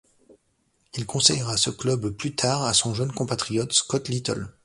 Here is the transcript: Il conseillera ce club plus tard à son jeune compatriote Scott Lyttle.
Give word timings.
Il 0.95 1.05
conseillera 1.05 1.57
ce 1.57 1.69
club 1.69 2.09
plus 2.09 2.33
tard 2.33 2.63
à 2.63 2.73
son 2.73 2.95
jeune 2.95 3.11
compatriote 3.11 3.71
Scott 3.71 4.07
Lyttle. 4.09 4.47